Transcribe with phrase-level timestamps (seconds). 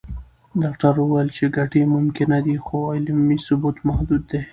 [0.61, 4.41] ډاکټره وویل چې ګټې ممکنه دي، خو علمي ثبوت محدود دی.